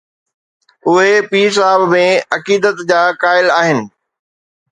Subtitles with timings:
[0.91, 2.01] اهي پير صاحب ۾
[2.37, 3.79] عقيدت جا قائل آهن.